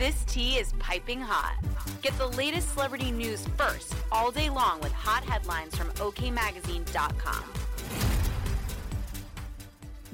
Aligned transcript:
This 0.00 0.24
tea 0.24 0.56
is 0.56 0.72
piping 0.78 1.20
hot. 1.20 1.62
Get 2.00 2.16
the 2.16 2.28
latest 2.28 2.72
celebrity 2.72 3.10
news 3.10 3.46
first 3.58 3.94
all 4.10 4.30
day 4.30 4.48
long 4.48 4.80
with 4.80 4.92
hot 4.92 5.22
headlines 5.24 5.76
from 5.76 5.90
OKMagazine.com. 5.90 7.44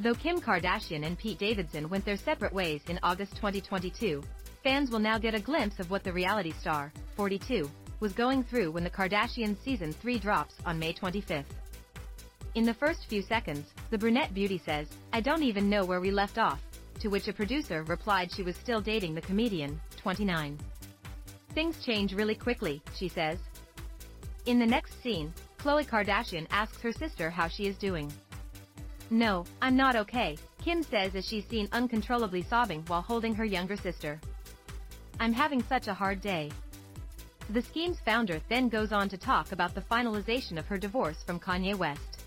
Though 0.00 0.14
Kim 0.14 0.40
Kardashian 0.40 1.06
and 1.06 1.16
Pete 1.16 1.38
Davidson 1.38 1.88
went 1.88 2.04
their 2.04 2.16
separate 2.16 2.52
ways 2.52 2.82
in 2.88 2.98
August 3.04 3.36
2022, 3.36 4.24
fans 4.64 4.90
will 4.90 4.98
now 4.98 5.18
get 5.18 5.36
a 5.36 5.40
glimpse 5.40 5.78
of 5.78 5.88
what 5.88 6.02
the 6.02 6.12
reality 6.12 6.52
star, 6.60 6.92
42, 7.14 7.70
was 8.00 8.12
going 8.12 8.42
through 8.42 8.72
when 8.72 8.82
the 8.82 8.90
Kardashians 8.90 9.62
season 9.62 9.92
3 9.92 10.18
drops 10.18 10.56
on 10.66 10.80
May 10.80 10.94
25th. 10.94 11.44
In 12.56 12.64
the 12.64 12.74
first 12.74 13.06
few 13.06 13.22
seconds, 13.22 13.68
the 13.90 13.98
brunette 13.98 14.34
beauty 14.34 14.58
says, 14.58 14.88
I 15.12 15.20
don't 15.20 15.44
even 15.44 15.70
know 15.70 15.84
where 15.84 16.00
we 16.00 16.10
left 16.10 16.38
off, 16.38 16.60
to 17.00 17.08
which 17.08 17.28
a 17.28 17.32
producer 17.32 17.82
replied 17.84 18.30
she 18.30 18.42
was 18.42 18.56
still 18.56 18.80
dating 18.80 19.14
the 19.14 19.20
comedian, 19.20 19.80
29. 19.96 20.58
Things 21.54 21.84
change 21.84 22.12
really 22.12 22.34
quickly, 22.34 22.82
she 22.94 23.08
says. 23.08 23.38
In 24.46 24.58
the 24.58 24.66
next 24.66 25.02
scene, 25.02 25.32
Khloe 25.58 25.86
Kardashian 25.86 26.46
asks 26.50 26.80
her 26.82 26.92
sister 26.92 27.30
how 27.30 27.48
she 27.48 27.66
is 27.66 27.76
doing. 27.76 28.12
No, 29.10 29.44
I'm 29.62 29.76
not 29.76 29.96
okay, 29.96 30.36
Kim 30.62 30.82
says 30.82 31.14
as 31.14 31.26
she's 31.26 31.46
seen 31.46 31.68
uncontrollably 31.72 32.42
sobbing 32.42 32.82
while 32.86 33.02
holding 33.02 33.34
her 33.34 33.44
younger 33.44 33.76
sister. 33.76 34.20
I'm 35.20 35.32
having 35.32 35.62
such 35.62 35.86
a 35.88 35.94
hard 35.94 36.20
day. 36.20 36.50
The 37.50 37.62
SKIMS 37.62 38.00
founder 38.04 38.40
then 38.48 38.68
goes 38.68 38.92
on 38.92 39.08
to 39.08 39.16
talk 39.16 39.52
about 39.52 39.74
the 39.74 39.80
finalization 39.80 40.58
of 40.58 40.66
her 40.66 40.76
divorce 40.76 41.22
from 41.24 41.38
Kanye 41.38 41.76
West. 41.76 42.24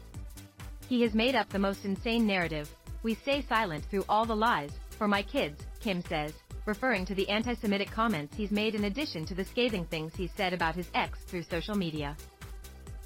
He 0.88 1.02
has 1.02 1.14
made 1.14 1.36
up 1.36 1.50
the 1.50 1.60
most 1.60 1.84
insane 1.84 2.26
narrative. 2.26 2.74
We 3.02 3.16
stay 3.16 3.42
silent 3.42 3.86
through 3.86 4.06
all 4.10 4.26
the 4.26 4.36
lies, 4.36 4.72
for 4.98 5.08
my 5.08 5.22
kids, 5.22 5.62
Kim 5.80 6.02
says, 6.02 6.34
referring 6.66 7.06
to 7.06 7.16
the 7.16 7.30
anti-Semitic 7.30 7.90
comments 7.90 8.36
he's 8.36 8.52
made 8.52 8.76
in 8.76 8.84
addition 8.86 9.26
to 9.26 9.34
the 9.34 9.46
scathing 9.46 9.86
things 9.86 10.14
he's 10.16 10.34
said 10.36 10.54
about 10.54 10.76
his 10.76 10.90
ex 10.94 11.20
through 11.24 11.44
social 11.44 11.76
media. 11.76 12.18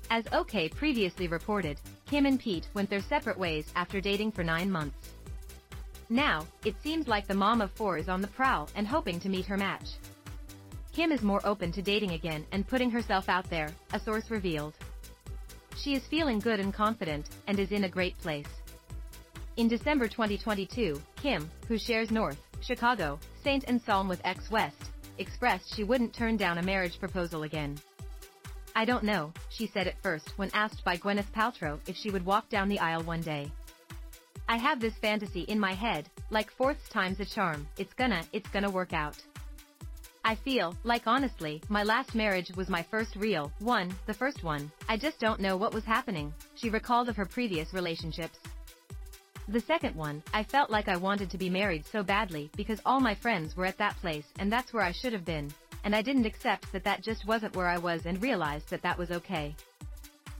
As 0.09 0.25
OK 0.31 0.69
previously 0.69 1.27
reported, 1.27 1.79
Kim 2.05 2.25
and 2.25 2.39
Pete 2.39 2.67
went 2.73 2.89
their 2.89 3.01
separate 3.01 3.37
ways 3.37 3.71
after 3.75 4.01
dating 4.01 4.31
for 4.31 4.43
nine 4.43 4.69
months. 4.69 5.11
Now, 6.09 6.45
it 6.65 6.75
seems 6.83 7.07
like 7.07 7.27
the 7.27 7.33
mom 7.33 7.61
of 7.61 7.71
four 7.71 7.97
is 7.97 8.09
on 8.09 8.21
the 8.21 8.27
prowl 8.27 8.69
and 8.75 8.87
hoping 8.87 9.19
to 9.21 9.29
meet 9.29 9.45
her 9.45 9.57
match. 9.57 9.87
Kim 10.91 11.11
is 11.11 11.21
more 11.21 11.41
open 11.45 11.71
to 11.71 11.81
dating 11.81 12.11
again 12.11 12.45
and 12.51 12.67
putting 12.67 12.91
herself 12.91 13.29
out 13.29 13.49
there, 13.49 13.69
a 13.93 13.99
source 13.99 14.29
revealed. 14.29 14.73
She 15.77 15.93
is 15.93 16.05
feeling 16.07 16.39
good 16.39 16.59
and 16.59 16.73
confident, 16.73 17.29
and 17.47 17.59
is 17.59 17.71
in 17.71 17.85
a 17.85 17.89
great 17.89 18.17
place. 18.19 18.47
In 19.55 19.67
December 19.67 20.07
2022, 20.07 20.99
Kim, 21.15 21.47
who 21.67 21.77
shares 21.77 22.09
North, 22.09 22.39
Chicago, 22.61 23.19
Saint 23.43 23.65
and 23.67 23.79
Psalm 23.79 24.07
with 24.07 24.19
ex 24.23 24.49
West, 24.49 24.89
expressed 25.19 25.75
she 25.75 25.83
wouldn't 25.83 26.11
turn 26.11 26.37
down 26.37 26.57
a 26.57 26.63
marriage 26.63 26.99
proposal 26.99 27.43
again. 27.43 27.77
I 28.75 28.83
don't 28.83 29.03
know, 29.03 29.31
she 29.49 29.67
said 29.67 29.85
at 29.85 30.01
first 30.01 30.39
when 30.39 30.49
asked 30.55 30.83
by 30.83 30.97
Gwyneth 30.97 31.31
Paltrow 31.35 31.79
if 31.85 31.95
she 31.95 32.09
would 32.09 32.25
walk 32.25 32.49
down 32.49 32.67
the 32.67 32.79
aisle 32.79 33.03
one 33.03 33.21
day. 33.21 33.51
I 34.49 34.57
have 34.57 34.79
this 34.79 34.95
fantasy 34.95 35.41
in 35.41 35.59
my 35.59 35.73
head, 35.73 36.09
like 36.31 36.49
fourth 36.49 36.89
time's 36.89 37.19
a 37.19 37.25
charm, 37.25 37.67
it's 37.77 37.93
gonna, 37.93 38.23
it's 38.33 38.49
gonna 38.49 38.71
work 38.71 38.91
out. 38.91 39.17
I 40.25 40.33
feel, 40.33 40.75
like 40.83 41.05
honestly, 41.05 41.61
my 41.69 41.83
last 41.83 42.15
marriage 42.15 42.51
was 42.55 42.69
my 42.69 42.81
first 42.81 43.15
real 43.15 43.51
one, 43.59 43.93
the 44.07 44.15
first 44.15 44.43
one. 44.43 44.71
I 44.89 44.97
just 44.97 45.19
don't 45.19 45.41
know 45.41 45.57
what 45.57 45.75
was 45.75 45.83
happening, 45.83 46.33
she 46.55 46.71
recalled 46.71 47.07
of 47.07 47.15
her 47.17 47.25
previous 47.25 47.71
relationships. 47.71 48.39
The 49.49 49.59
second 49.59 49.95
one, 49.95 50.23
I 50.33 50.43
felt 50.43 50.69
like 50.69 50.87
I 50.87 50.95
wanted 50.95 51.29
to 51.31 51.37
be 51.37 51.49
married 51.49 51.85
so 51.85 52.01
badly 52.01 52.49
because 52.55 52.79
all 52.85 53.01
my 53.01 53.13
friends 53.13 53.57
were 53.57 53.65
at 53.65 53.77
that 53.77 53.97
place 53.97 54.25
and 54.39 54.51
that's 54.51 54.71
where 54.71 54.83
I 54.83 54.93
should 54.93 55.11
have 55.11 55.25
been, 55.25 55.51
and 55.83 55.93
I 55.93 56.01
didn't 56.01 56.25
accept 56.25 56.71
that 56.71 56.85
that 56.85 57.01
just 57.01 57.27
wasn't 57.27 57.55
where 57.55 57.67
I 57.67 57.77
was 57.77 58.05
and 58.05 58.21
realized 58.21 58.69
that 58.69 58.81
that 58.83 58.97
was 58.97 59.11
okay. 59.11 59.53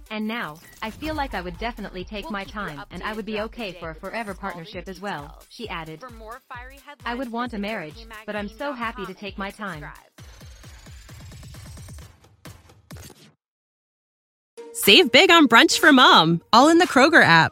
And 0.09 0.25
now, 0.25 0.57
I 0.81 0.89
feel 0.89 1.15
like 1.15 1.33
I 1.33 1.41
would 1.41 1.57
definitely 1.57 2.05
take 2.05 2.25
We'll 2.25 2.31
my 2.31 2.43
time 2.45 2.81
and 2.91 3.03
I 3.03 3.13
would 3.13 3.25
be 3.25 3.41
okay 3.41 3.73
for 3.73 3.89
a 3.89 3.95
forever 3.95 4.33
partnership 4.33 4.87
as 4.87 5.01
well, 5.01 5.41
she 5.49 5.67
added. 5.67 5.99
For 5.99 6.09
more 6.09 6.41
fiery 6.47 6.79
I 7.05 7.15
would 7.15 7.31
want 7.31 7.53
a 7.53 7.59
marriage, 7.59 8.07
but 8.25 8.37
I'm 8.37 8.49
so 8.49 8.71
happy 8.71 9.05
to 9.05 9.13
take 9.13 9.37
my 9.37 9.51
time. 9.51 9.83
Save 14.71 15.11
big 15.11 15.29
on 15.29 15.49
brunch 15.49 15.77
for 15.79 15.91
mom, 15.91 16.41
all 16.53 16.69
in 16.69 16.77
the 16.77 16.87
Kroger 16.87 17.23
app. 17.23 17.51